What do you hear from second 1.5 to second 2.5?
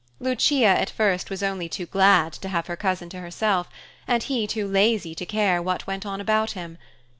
too glad to